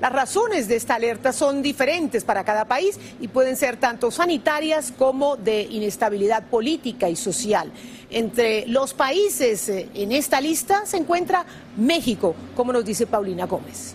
Las 0.00 0.12
razones 0.12 0.68
de 0.68 0.76
esta 0.76 0.96
alerta 0.96 1.32
son 1.32 1.62
diferentes 1.62 2.24
para 2.24 2.44
cada 2.44 2.66
país 2.66 2.98
y 3.18 3.28
pueden 3.28 3.56
ser 3.56 3.78
tanto 3.78 4.10
sanitarias 4.10 4.92
como 4.92 5.36
de 5.36 5.62
inestabilidad 5.62 6.44
política 6.48 7.08
y 7.08 7.16
social. 7.16 7.72
Entre 8.10 8.66
los 8.66 8.94
países 8.94 9.68
eh, 9.68 9.88
en 9.94 10.12
esta 10.12 10.40
lista 10.40 10.84
se 10.86 10.98
encuentra 10.98 11.46
México, 11.76 12.34
como 12.54 12.72
nos 12.72 12.84
dice 12.84 13.06
Paulina 13.06 13.46
Gómez. 13.46 13.94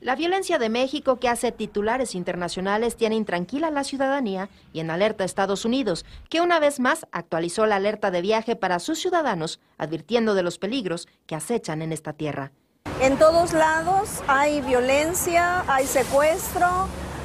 La 0.00 0.16
violencia 0.16 0.58
de 0.58 0.70
México 0.70 1.20
que 1.20 1.28
hace 1.28 1.52
titulares 1.52 2.14
internacionales 2.14 2.96
tiene 2.96 3.16
intranquila 3.16 3.68
a 3.68 3.70
la 3.70 3.84
ciudadanía 3.84 4.48
y 4.72 4.80
en 4.80 4.90
alerta 4.90 5.24
a 5.24 5.26
Estados 5.26 5.64
Unidos, 5.64 6.06
que 6.30 6.40
una 6.40 6.58
vez 6.58 6.80
más 6.80 7.06
actualizó 7.12 7.66
la 7.66 7.76
alerta 7.76 8.10
de 8.10 8.22
viaje 8.22 8.56
para 8.56 8.78
sus 8.78 8.98
ciudadanos, 8.98 9.60
advirtiendo 9.78 10.34
de 10.34 10.42
los 10.42 10.58
peligros 10.58 11.06
que 11.26 11.34
acechan 11.34 11.82
en 11.82 11.92
esta 11.92 12.14
tierra. 12.14 12.50
En 13.00 13.16
todos 13.16 13.54
lados 13.54 14.22
hay 14.26 14.60
violencia, 14.60 15.64
hay 15.68 15.86
secuestro, 15.86 16.68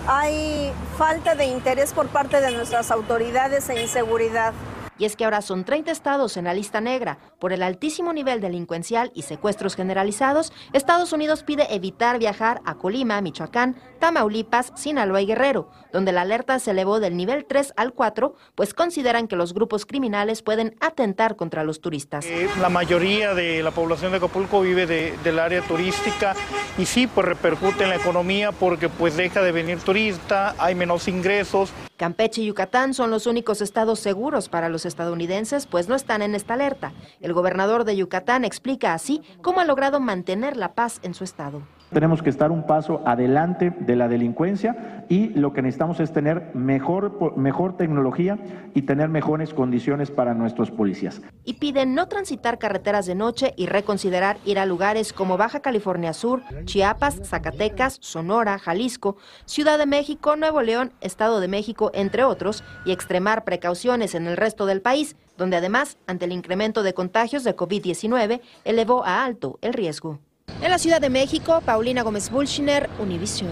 hay 0.07 0.71
falta 0.97 1.35
de 1.35 1.47
interés 1.47 1.91
por 1.91 2.07
parte 2.07 2.39
de 2.39 2.51
nuestras 2.51 2.91
autoridades 2.91 3.67
e 3.67 3.81
inseguridad. 3.81 4.53
Y 4.97 5.05
es 5.05 5.15
que 5.15 5.25
ahora 5.25 5.41
son 5.41 5.65
30 5.65 5.91
estados 5.91 6.37
en 6.37 6.45
la 6.45 6.53
lista 6.53 6.81
negra. 6.81 7.17
Por 7.39 7.51
el 7.51 7.63
altísimo 7.63 8.13
nivel 8.13 8.41
delincuencial 8.41 9.11
y 9.13 9.23
secuestros 9.23 9.75
generalizados, 9.75 10.53
Estados 10.73 11.11
Unidos 11.13 11.43
pide 11.43 11.73
evitar 11.73 12.19
viajar 12.19 12.61
a 12.65 12.75
Colima, 12.75 13.19
Michoacán, 13.21 13.75
Tamaulipas, 13.99 14.71
Sinaloa 14.75 15.21
y 15.21 15.25
Guerrero, 15.25 15.69
donde 15.91 16.11
la 16.11 16.21
alerta 16.21 16.59
se 16.59 16.71
elevó 16.71 16.99
del 16.99 17.17
nivel 17.17 17.45
3 17.45 17.73
al 17.75 17.93
4, 17.93 18.35
pues 18.55 18.73
consideran 18.73 19.27
que 19.27 19.35
los 19.35 19.53
grupos 19.53 19.85
criminales 19.85 20.41
pueden 20.41 20.75
atentar 20.79 21.35
contra 21.35 21.63
los 21.63 21.81
turistas. 21.81 22.25
Eh, 22.25 22.49
la 22.61 22.69
mayoría 22.69 23.33
de 23.33 23.63
la 23.63 23.71
población 23.71 24.11
de 24.11 24.17
Acapulco 24.17 24.61
vive 24.61 24.85
del 24.85 25.39
área 25.39 25.61
turística 25.61 26.35
y 26.77 26.85
sí, 26.85 27.07
pues 27.07 27.25
repercute 27.25 27.83
en 27.83 27.89
la 27.89 27.95
economía 27.95 28.51
porque 28.51 28.89
pues 28.89 29.17
deja 29.17 29.41
de 29.41 29.51
venir 29.51 29.79
turista, 29.79 30.55
hay 30.57 30.75
menos 30.75 31.07
ingresos. 31.07 31.71
Campeche 31.97 32.41
y 32.41 32.47
Yucatán 32.47 32.93
son 32.93 33.09
los 33.09 33.25
únicos 33.25 33.61
estados 33.61 33.99
seguros 33.99 34.49
para 34.49 34.67
los 34.67 34.84
estadounidenses, 34.85 35.67
pues 35.67 35.87
no 35.87 35.95
están 35.95 36.21
en 36.21 36.35
esta 36.35 36.53
alerta. 36.53 36.93
El 37.21 37.33
gobernador 37.33 37.83
de 37.83 37.95
Yucatán 37.95 38.45
explica 38.45 38.93
así 38.93 39.21
cómo 39.41 39.59
ha 39.59 39.65
logrado 39.65 39.99
mantener 39.99 40.57
la 40.57 40.73
paz 40.73 40.99
en 41.03 41.13
su 41.13 41.23
estado. 41.23 41.61
Tenemos 41.95 42.21
que 42.21 42.29
estar 42.29 42.51
un 42.51 42.67
paso 42.67 43.01
adelante 43.05 43.71
de 43.79 43.95
la 43.95 44.09
delincuencia 44.09 45.05
y 45.07 45.29
lo 45.29 45.53
que 45.53 45.61
necesitamos 45.61 46.01
es 46.01 46.11
tener 46.11 46.53
mejor, 46.53 47.37
mejor 47.37 47.77
tecnología 47.77 48.37
y 48.73 48.81
tener 48.81 49.07
mejores 49.07 49.53
condiciones 49.53 50.11
para 50.11 50.33
nuestros 50.33 50.71
policías. 50.71 51.21
Y 51.45 51.53
piden 51.53 51.95
no 51.95 52.09
transitar 52.09 52.59
carreteras 52.59 53.05
de 53.05 53.15
noche 53.15 53.53
y 53.55 53.67
reconsiderar 53.67 54.39
ir 54.43 54.59
a 54.59 54.65
lugares 54.65 55.13
como 55.13 55.37
Baja 55.37 55.61
California 55.61 56.11
Sur, 56.11 56.41
Chiapas, 56.65 57.21
Zacatecas, 57.23 57.97
Sonora, 58.01 58.59
Jalisco, 58.59 59.15
Ciudad 59.45 59.77
de 59.77 59.85
México, 59.85 60.35
Nuevo 60.35 60.61
León, 60.61 60.91
Estado 60.99 61.39
de 61.39 61.47
México, 61.47 61.91
entre 61.93 62.25
otros, 62.25 62.65
y 62.83 62.91
extremar 62.91 63.45
precauciones 63.45 64.15
en 64.15 64.27
el 64.27 64.35
resto 64.35 64.65
del 64.65 64.81
país, 64.81 65.15
donde 65.37 65.55
además, 65.55 65.97
ante 66.07 66.25
el 66.25 66.33
incremento 66.33 66.83
de 66.83 66.93
contagios 66.93 67.45
de 67.45 67.55
COVID-19, 67.55 68.41
elevó 68.65 69.05
a 69.05 69.23
alto 69.23 69.59
el 69.61 69.71
riesgo. 69.71 70.19
En 70.61 70.71
la 70.71 70.77
Ciudad 70.79 71.01
de 71.01 71.09
México, 71.09 71.61
Paulina 71.65 72.01
Gómez 72.01 72.29
Bulchiner, 72.29 72.89
Univisión. 72.99 73.51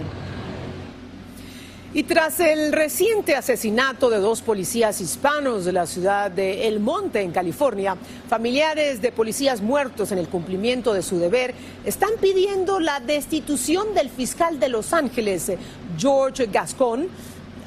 Y 1.93 2.03
tras 2.03 2.39
el 2.39 2.72
reciente 2.72 3.36
asesinato 3.36 4.10
de 4.10 4.17
dos 4.17 4.41
policías 4.41 5.00
hispanos 5.00 5.65
de 5.65 5.74
la 5.74 5.86
ciudad 5.86 6.31
de 6.31 6.67
El 6.67 6.79
Monte, 6.79 7.22
en 7.22 7.31
California, 7.31 7.98
familiares 8.27 9.01
de 9.01 9.12
policías 9.12 9.62
muertos 9.62 10.12
en 10.12 10.17
el 10.17 10.27
cumplimiento 10.27 10.93
de 10.93 11.03
su 11.03 11.19
deber 11.19 11.53
están 11.86 12.12
pidiendo 12.19 12.79
la 12.79 13.00
destitución 13.00 13.93
del 13.93 14.10
fiscal 14.10 14.60
de 14.60 14.69
Los 14.69 14.91
Ángeles, 14.91 15.51
George 15.98 16.48
Gascon. 16.48 17.10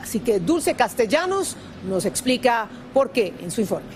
Así 0.03 0.19
que 0.21 0.41
Dulce 0.41 0.75
Castellanos 0.75 1.57
nos 1.87 2.05
explica 2.05 2.69
por 2.93 3.13
qué 3.13 3.33
en 3.41 3.53
su 3.53 3.61
informe. 3.61 3.87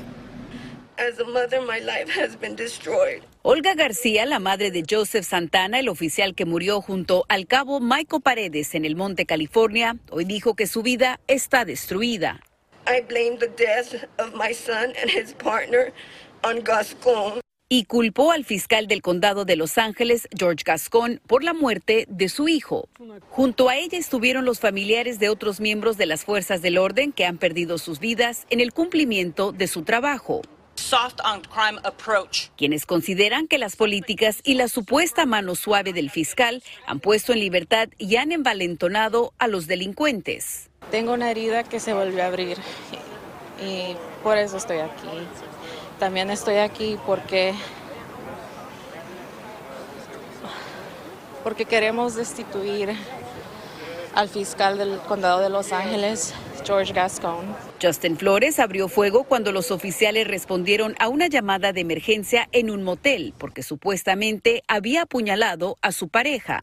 Olga 3.42 3.72
García, 3.74 4.26
la 4.26 4.38
madre 4.38 4.70
de 4.70 4.84
Joseph 4.88 5.24
Santana, 5.24 5.78
el 5.78 5.88
oficial 5.88 6.34
que 6.34 6.44
murió 6.44 6.82
junto 6.82 7.24
al 7.30 7.46
cabo 7.46 7.80
Michael 7.80 8.20
Paredes 8.20 8.74
en 8.74 8.84
el 8.84 8.96
Monte 8.96 9.24
California, 9.24 9.96
hoy 10.10 10.26
dijo 10.26 10.54
que 10.54 10.66
su 10.66 10.82
vida 10.82 11.20
está 11.26 11.64
destruida. 11.64 12.42
Y 17.70 17.84
culpó 17.84 18.32
al 18.32 18.44
fiscal 18.44 18.86
del 18.88 19.00
condado 19.00 19.46
de 19.46 19.56
Los 19.56 19.78
Ángeles, 19.78 20.28
George 20.36 20.64
Gascon, 20.66 21.22
por 21.26 21.42
la 21.42 21.54
muerte 21.54 22.04
de 22.10 22.28
su 22.28 22.46
hijo. 22.46 22.90
Junto 23.30 23.70
a 23.70 23.76
ella 23.78 23.96
estuvieron 23.96 24.44
los 24.44 24.60
familiares 24.60 25.18
de 25.18 25.30
otros 25.30 25.60
miembros 25.60 25.96
de 25.96 26.04
las 26.04 26.26
fuerzas 26.26 26.60
del 26.60 26.76
orden 26.76 27.10
que 27.12 27.24
han 27.24 27.38
perdido 27.38 27.78
sus 27.78 28.00
vidas 28.00 28.44
en 28.50 28.60
el 28.60 28.74
cumplimiento 28.74 29.52
de 29.52 29.66
su 29.66 29.82
trabajo 29.82 30.42
quienes 32.56 32.86
consideran 32.86 33.46
que 33.46 33.58
las 33.58 33.76
políticas 33.76 34.40
y 34.44 34.54
la 34.54 34.68
supuesta 34.68 35.26
mano 35.26 35.54
suave 35.54 35.92
del 35.92 36.10
fiscal 36.10 36.62
han 36.86 37.00
puesto 37.00 37.32
en 37.32 37.40
libertad 37.40 37.88
y 37.98 38.16
han 38.16 38.32
envalentonado 38.32 39.32
a 39.38 39.46
los 39.46 39.66
delincuentes. 39.66 40.70
Tengo 40.90 41.12
una 41.12 41.30
herida 41.30 41.64
que 41.64 41.80
se 41.80 41.92
volvió 41.92 42.22
a 42.22 42.26
abrir 42.26 42.58
y 43.62 43.96
por 44.22 44.38
eso 44.38 44.56
estoy 44.56 44.78
aquí. 44.78 45.08
También 45.98 46.30
estoy 46.30 46.56
aquí 46.56 46.98
porque 47.06 47.54
porque 51.44 51.64
queremos 51.64 52.14
destituir 52.14 52.94
al 54.14 54.28
fiscal 54.28 54.78
del 54.78 54.98
condado 55.00 55.40
de 55.40 55.48
Los 55.48 55.72
Ángeles, 55.72 56.34
George 56.64 56.92
Gascon. 56.92 57.69
Justin 57.80 58.18
Flores 58.18 58.58
abrió 58.58 58.88
fuego 58.88 59.24
cuando 59.24 59.52
los 59.52 59.70
oficiales 59.70 60.26
respondieron 60.26 60.94
a 60.98 61.08
una 61.08 61.28
llamada 61.28 61.72
de 61.72 61.80
emergencia 61.80 62.46
en 62.52 62.70
un 62.70 62.82
motel 62.82 63.32
porque 63.38 63.62
supuestamente 63.62 64.62
había 64.68 65.02
apuñalado 65.02 65.78
a 65.80 65.92
su 65.92 66.08
pareja. 66.08 66.60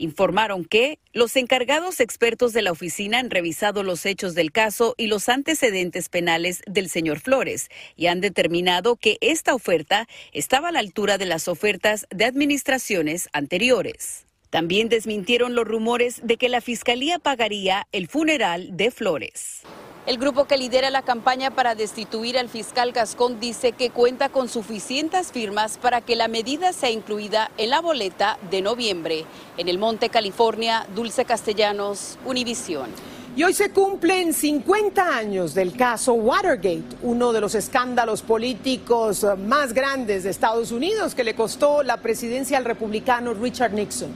informaron 0.00 0.64
que 0.64 1.00
los 1.12 1.34
encargados 1.34 1.98
expertos 1.98 2.52
de 2.52 2.62
la 2.62 2.70
oficina 2.70 3.18
han 3.18 3.30
revisado 3.30 3.82
los 3.82 4.06
hechos 4.06 4.36
del 4.36 4.52
caso 4.52 4.94
y 4.96 5.08
los 5.08 5.28
antecedentes 5.28 6.08
penales 6.08 6.62
del 6.68 6.88
señor 6.88 7.18
Flores 7.18 7.68
y 7.96 8.06
han 8.06 8.20
determinado 8.20 8.94
que 8.94 9.18
esta 9.20 9.56
oferta 9.56 10.06
estaba 10.32 10.68
a 10.68 10.72
la 10.72 10.78
altura 10.78 11.18
de 11.18 11.26
las 11.26 11.48
ofertas 11.48 12.06
de 12.10 12.26
administraciones 12.26 13.28
anteriores. 13.32 14.24
También 14.50 14.88
desmintieron 14.88 15.56
los 15.56 15.66
rumores 15.66 16.20
de 16.22 16.36
que 16.36 16.48
la 16.48 16.60
Fiscalía 16.60 17.18
pagaría 17.18 17.88
el 17.90 18.06
funeral 18.06 18.76
de 18.76 18.92
Flores. 18.92 19.64
El 20.08 20.16
grupo 20.16 20.46
que 20.46 20.56
lidera 20.56 20.88
la 20.88 21.02
campaña 21.02 21.50
para 21.50 21.74
destituir 21.74 22.38
al 22.38 22.48
fiscal 22.48 22.92
Gascón 22.92 23.40
dice 23.40 23.72
que 23.72 23.90
cuenta 23.90 24.30
con 24.30 24.48
suficientes 24.48 25.32
firmas 25.32 25.76
para 25.76 26.00
que 26.00 26.16
la 26.16 26.28
medida 26.28 26.72
sea 26.72 26.90
incluida 26.90 27.50
en 27.58 27.68
la 27.68 27.82
boleta 27.82 28.38
de 28.50 28.62
noviembre. 28.62 29.26
En 29.58 29.68
el 29.68 29.76
Monte, 29.76 30.08
California, 30.08 30.86
Dulce 30.94 31.26
Castellanos, 31.26 32.18
Univisión. 32.24 32.88
Y 33.36 33.44
hoy 33.44 33.52
se 33.52 33.70
cumplen 33.70 34.32
50 34.32 35.14
años 35.14 35.52
del 35.52 35.76
caso 35.76 36.14
Watergate, 36.14 36.96
uno 37.02 37.34
de 37.34 37.42
los 37.42 37.54
escándalos 37.54 38.22
políticos 38.22 39.26
más 39.46 39.74
grandes 39.74 40.24
de 40.24 40.30
Estados 40.30 40.72
Unidos 40.72 41.14
que 41.14 41.22
le 41.22 41.34
costó 41.34 41.82
la 41.82 41.98
presidencia 41.98 42.56
al 42.56 42.64
republicano 42.64 43.34
Richard 43.34 43.74
Nixon. 43.74 44.14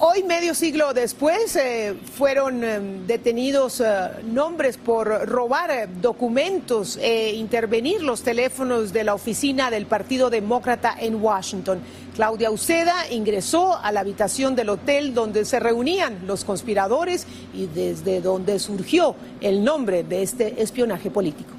Hoy, 0.00 0.22
medio 0.22 0.54
siglo 0.54 0.94
después, 0.94 1.56
eh, 1.56 1.92
fueron 2.14 2.62
eh, 2.62 2.78
detenidos 3.04 3.80
eh, 3.80 4.10
nombres 4.22 4.76
por 4.76 5.08
robar 5.28 5.88
documentos 6.00 6.96
e 7.02 7.32
intervenir 7.32 8.00
los 8.04 8.22
teléfonos 8.22 8.92
de 8.92 9.02
la 9.02 9.14
oficina 9.14 9.72
del 9.72 9.86
Partido 9.86 10.30
Demócrata 10.30 10.94
en 11.00 11.20
Washington. 11.20 11.80
Claudia 12.14 12.52
Uceda 12.52 13.10
ingresó 13.10 13.76
a 13.76 13.90
la 13.90 13.98
habitación 13.98 14.54
del 14.54 14.68
hotel 14.68 15.14
donde 15.14 15.44
se 15.44 15.58
reunían 15.58 16.28
los 16.28 16.44
conspiradores 16.44 17.26
y 17.52 17.66
desde 17.66 18.20
donde 18.20 18.60
surgió 18.60 19.16
el 19.40 19.64
nombre 19.64 20.04
de 20.04 20.22
este 20.22 20.62
espionaje 20.62 21.10
político. 21.10 21.57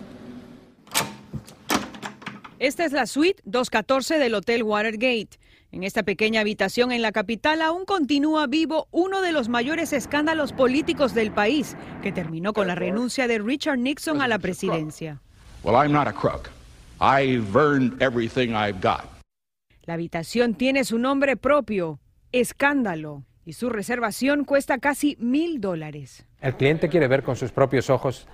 Esta 2.60 2.84
es 2.84 2.92
la 2.92 3.06
suite 3.06 3.42
214 3.46 4.20
del 4.20 4.36
Hotel 4.36 4.64
Watergate. 4.64 5.30
En 5.72 5.86
esta 5.86 6.04
pequeña 6.04 6.42
habitación 6.42 6.92
en 6.92 7.02
la 7.02 7.14
capital 7.14 7.62
aún 7.62 7.86
continúa 7.86 8.48
vivo 8.48 8.90
uno 8.92 9.22
de 9.22 9.32
los 9.32 9.48
mayores 9.48 9.94
escándalos 9.94 10.52
políticos 10.52 11.14
del 11.14 11.32
país, 11.32 11.78
que 12.02 12.12
terminó 12.12 12.52
con 12.52 12.68
la 12.68 12.76
renuncia 12.76 13.30
de 13.30 13.40
Richard 13.40 13.78
Nixon 13.78 14.22
a 14.22 14.28
la 14.28 14.40
presidencia. 14.40 15.22
La 19.86 19.94
habitación 19.94 20.54
tiene 20.54 20.84
su 20.84 21.00
nombre 21.00 21.38
propio, 21.38 22.02
escándalo, 22.34 23.24
y 23.46 23.54
su 23.54 23.70
reservación 23.70 24.44
cuesta 24.44 24.80
casi 24.80 25.16
mil 25.22 25.62
dólares. 25.62 26.26
El 26.42 26.56
cliente 26.56 26.90
quiere 26.90 27.08
ver 27.08 27.24
con 27.24 27.38
sus 27.38 27.52
propios 27.52 27.90
ojos 27.90 28.28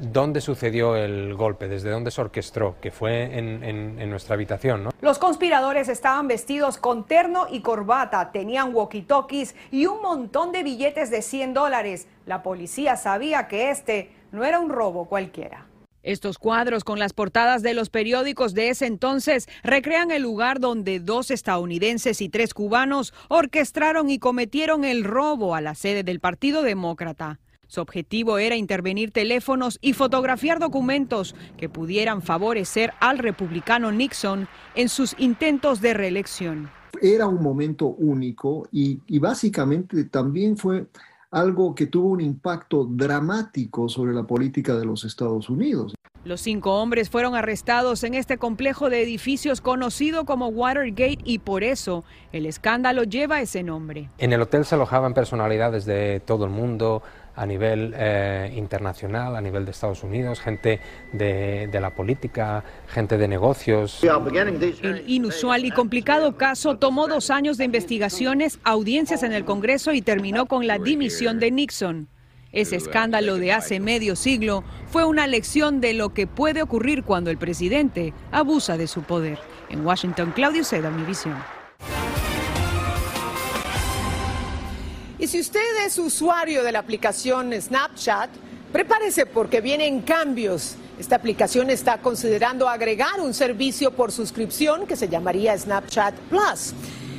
dónde 0.00 0.40
sucedió 0.40 0.96
el 0.96 1.34
golpe, 1.34 1.68
desde 1.68 1.90
dónde 1.90 2.10
se 2.10 2.20
orquestó, 2.20 2.76
que 2.80 2.90
fue 2.90 3.38
en, 3.38 4.10
nuestra 4.10 4.34
habitación. 4.34 4.84
¿no? 4.84 4.90
Los 5.00 5.18
conspiradores 5.18 5.88
estaban 5.88 6.28
vestidos 6.28 6.78
con 6.78 7.06
terno 7.06 7.46
y 7.50 7.60
corbata, 7.60 8.30
tenían 8.32 8.72
walkie-talkies 8.72 9.54
y 9.70 9.86
un 9.86 10.00
montón 10.00 10.52
de 10.52 10.62
billetes 10.62 11.10
de 11.10 11.22
100 11.22 11.54
dólares. 11.54 12.06
La 12.26 12.42
policía 12.42 12.96
sabía 12.96 13.48
que 13.48 13.70
este 13.70 14.10
no 14.32 14.44
era 14.44 14.60
un 14.60 14.70
robo 14.70 15.06
cualquiera. 15.06 15.66
Estos 16.04 16.38
cuadros 16.38 16.84
con 16.84 16.98
las 16.98 17.12
portadas 17.12 17.62
de 17.62 17.74
los 17.74 17.90
periódicos 17.90 18.54
de 18.54 18.70
ese 18.70 18.86
entonces 18.86 19.48
recrean 19.62 20.10
el 20.10 20.22
lugar 20.22 20.60
donde 20.60 21.00
dos 21.00 21.30
estadounidenses 21.30 22.22
y 22.22 22.28
tres 22.28 22.54
cubanos 22.54 23.12
orquestaron 23.28 24.08
y 24.08 24.18
cometieron 24.18 24.84
el 24.84 25.04
robo 25.04 25.54
a 25.54 25.60
la 25.60 25.74
sede 25.74 26.04
del 26.04 26.20
Partido 26.20 26.62
Demócrata. 26.62 27.40
Su 27.68 27.82
objetivo 27.82 28.38
era 28.38 28.56
intervenir 28.56 29.10
teléfonos 29.10 29.78
y 29.82 29.92
fotografiar 29.92 30.58
documentos 30.58 31.34
que 31.58 31.68
pudieran 31.68 32.22
favorecer 32.22 32.94
al 32.98 33.18
republicano 33.18 33.92
Nixon 33.92 34.48
en 34.74 34.88
sus 34.88 35.14
intentos 35.18 35.82
de 35.82 35.92
reelección. 35.92 36.70
Era 37.02 37.26
un 37.26 37.42
momento 37.42 37.88
único 37.88 38.66
y, 38.72 39.18
básicamente 39.18 40.04
también 40.04 40.56
fue 40.56 40.86
algo 41.30 41.74
que 41.74 41.86
tuvo 41.86 42.08
un 42.08 42.22
impacto 42.22 42.86
dramático 42.86 43.90
sobre 43.90 44.14
la 44.14 44.22
política 44.22 44.74
de 44.74 44.86
los 44.86 45.04
Estados 45.04 45.50
Unidos. 45.50 45.94
Los 46.24 46.40
cinco 46.40 46.80
hombres 46.80 47.10
fueron 47.10 47.34
arrestados 47.34 48.02
en 48.02 48.14
este 48.14 48.38
complejo 48.38 48.90
de 48.90 49.02
edificios 49.02 49.60
conocido 49.60 50.24
como 50.24 50.48
Watergate 50.48 51.18
y 51.24 51.38
por 51.38 51.62
eso 51.62 52.02
el 52.32 52.44
escándalo 52.44 53.04
lleva 53.04 53.40
ese 53.40 53.62
nombre. 53.62 54.08
En 54.18 54.32
el 54.32 54.42
hotel 54.42 54.64
se 54.64 54.74
alojaban 54.74 55.14
personalidades 55.14 55.84
de 55.84 56.20
todo 56.20 56.44
el 56.44 56.50
mundo, 56.50 57.02
a 57.38 57.46
nivel 57.46 57.94
eh, 57.96 58.52
internacional, 58.56 59.36
a 59.36 59.40
nivel 59.40 59.64
de 59.64 59.70
Estados 59.70 60.02
Unidos, 60.02 60.40
gente 60.40 60.80
de, 61.12 61.68
de, 61.70 61.80
la 61.80 61.90
política, 61.90 62.64
gente 62.88 63.16
de 63.16 63.28
negocios. 63.28 64.00
El 64.02 65.04
inusual 65.06 65.64
y 65.64 65.70
complicado 65.70 66.36
caso 66.36 66.78
tomó 66.78 67.06
dos 67.06 67.30
años 67.30 67.56
de 67.56 67.64
investigaciones, 67.64 68.58
audiencias 68.64 69.22
en 69.22 69.32
el 69.32 69.44
Congreso 69.44 69.92
y 69.92 70.02
terminó 70.02 70.46
con 70.46 70.66
la 70.66 70.78
dimisión 70.78 71.38
de 71.38 71.52
Nixon. 71.52 72.08
Ese 72.50 72.76
escándalo 72.76 73.36
de 73.36 73.52
hace 73.52 73.78
medio 73.78 74.16
siglo 74.16 74.64
fue 74.86 75.04
una 75.04 75.26
lección 75.26 75.80
de 75.80 75.92
lo 75.94 76.08
que 76.14 76.26
puede 76.26 76.62
ocurrir 76.62 77.04
cuando 77.04 77.30
el 77.30 77.38
presidente 77.38 78.14
abusa 78.32 78.76
de 78.76 78.86
su 78.86 79.02
poder. 79.02 79.38
En 79.68 79.84
Washington, 79.84 80.32
Claudio 80.34 80.64
Seda, 80.64 80.90
mi 80.90 81.04
Y 85.18 85.26
si 85.26 85.40
usted 85.40 85.84
es 85.84 85.98
usuario 85.98 86.62
de 86.62 86.70
la 86.70 86.78
aplicación 86.78 87.52
Snapchat, 87.52 88.30
prepárese 88.72 89.26
porque 89.26 89.60
vienen 89.60 90.02
cambios. 90.02 90.76
Esta 90.96 91.16
aplicación 91.16 91.70
está 91.70 91.98
considerando 91.98 92.68
agregar 92.68 93.20
un 93.20 93.34
servicio 93.34 93.90
por 93.90 94.12
suscripción 94.12 94.86
que 94.86 94.94
se 94.94 95.08
llamaría 95.08 95.58
Snapchat 95.58 96.14
Plus. 96.30 96.72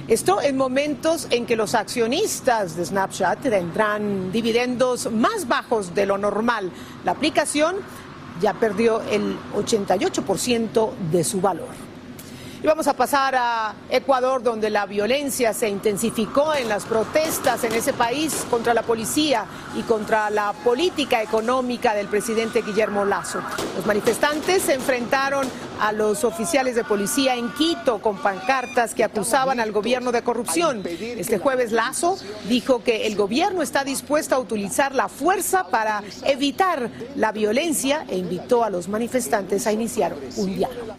Esto 0.08 0.42
en 0.42 0.56
momentos 0.56 1.28
en 1.30 1.46
que 1.46 1.58
los 1.58 1.76
accionistas 1.76 2.78
de 2.78 2.86
Snapchat 2.86 3.42
tendrán 3.42 4.32
dividendos 4.32 5.12
más 5.12 5.48
bajos 5.48 5.94
de 5.94 6.06
lo 6.06 6.18
normal. 6.18 6.72
La 7.04 7.12
aplicación 7.12 7.76
ya 8.42 8.54
perdió 8.54 9.02
el 9.02 9.38
88% 9.56 10.92
de 11.12 11.24
su 11.26 11.42
valor. 11.42 11.89
Y 12.62 12.68
vamos 12.68 12.88
a 12.88 12.94
pasar 12.94 13.36
a 13.36 13.74
Ecuador, 13.90 14.44
donde 14.44 14.70
la 14.70 14.86
violencia 14.86 15.54
se 15.54 15.70
intensificó 15.70 16.54
en 16.54 16.68
las 16.68 16.84
protestas 16.84 17.64
en 17.64 17.72
ese 17.72 17.94
país 17.94 18.46
contra 18.50 18.74
la 18.74 18.82
policía 18.82 19.46
y 19.78 19.84
contra 19.84 20.30
la 20.30 20.52
política 20.52 21.24
económica 21.24 21.94
del 21.94 22.08
presidente 22.08 22.62
Guillermo 22.62 23.06
Lazo. 23.06 23.40
Los 23.78 23.86
manifestantes 23.86 24.64
se 24.64 24.74
enfrentaron 24.74 25.48
a 25.80 25.94
los 25.94 26.26
oficiales 26.26 26.76
de 26.76 26.84
policía 26.84 27.36
en 27.36 27.50
Quito 27.54 28.00
con 28.00 28.18
pancartas 28.18 28.94
que 28.94 29.06
acusaban 29.06 29.62
al 29.62 29.72
gobierno 29.72 30.12
de 30.12 30.22
corrupción. 30.22 30.84
Este 30.86 31.40
jueves 31.40 31.72
Lazo 31.72 32.18
dijo 32.50 32.84
que 32.84 33.08
el 33.08 33.16
gobierno 33.16 33.62
está 33.62 33.86
dispuesto 33.86 34.36
a 34.36 34.40
utilizar 34.40 34.94
la 34.94 35.08
fuerza 35.08 35.68
para 35.68 36.04
evitar 36.26 36.90
la 37.16 37.32
violencia 37.32 38.04
e 38.10 38.18
invitó 38.18 38.66
a 38.66 38.70
los 38.70 38.90
manifestantes 38.90 39.66
a 39.66 39.72
iniciar 39.72 40.14
un 40.36 40.56
diálogo. 40.58 40.98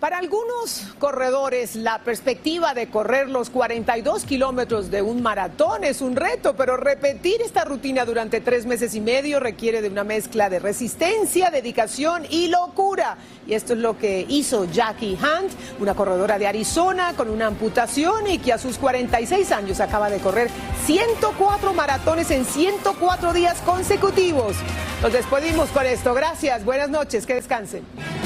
Para 0.00 0.18
algunos 0.18 0.82
corredores, 0.98 1.74
la 1.74 2.00
perspectiva 2.00 2.74
de 2.74 2.88
correr 2.90 3.30
los 3.30 3.48
42 3.48 4.24
kilómetros 4.26 4.90
de 4.90 5.00
un 5.00 5.22
maratón 5.22 5.84
es 5.84 6.02
un 6.02 6.16
reto, 6.16 6.54
pero 6.54 6.76
repetir 6.76 7.40
esta 7.40 7.64
rutina 7.64 8.04
durante 8.04 8.42
tres 8.42 8.66
meses 8.66 8.94
y 8.94 9.00
medio 9.00 9.40
requiere 9.40 9.80
de 9.80 9.88
una 9.88 10.04
mezcla 10.04 10.50
de 10.50 10.58
resistencia, 10.58 11.48
dedicación 11.48 12.26
y 12.28 12.48
locura. 12.48 13.16
Y 13.46 13.54
esto 13.54 13.72
es 13.72 13.78
lo 13.78 13.96
que 13.96 14.26
hizo 14.28 14.66
Jackie 14.66 15.14
Hunt, 15.14 15.52
una 15.80 15.94
corredora 15.94 16.38
de 16.38 16.46
Arizona 16.46 17.14
con 17.16 17.30
una 17.30 17.46
amputación 17.46 18.26
y 18.26 18.36
que 18.36 18.52
a 18.52 18.58
sus 18.58 18.76
46 18.76 19.50
años 19.50 19.80
acaba 19.80 20.10
de 20.10 20.18
correr 20.18 20.50
104 20.84 21.72
maratones 21.72 22.30
en 22.30 22.44
104 22.44 23.32
días 23.32 23.62
consecutivos. 23.62 24.56
Nos 25.00 25.14
despedimos 25.14 25.70
con 25.70 25.86
esto. 25.86 26.12
Gracias, 26.12 26.66
buenas 26.66 26.90
noches, 26.90 27.24
que 27.24 27.34
descansen. 27.34 28.25